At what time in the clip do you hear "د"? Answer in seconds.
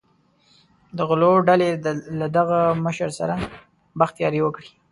0.97-0.99